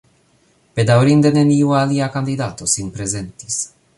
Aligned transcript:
Bedaŭrinde 0.79 1.31
neniu 1.35 1.75
alia 1.81 2.09
kandidato 2.17 2.69
sin 2.75 2.91
prezentis. 2.99 3.63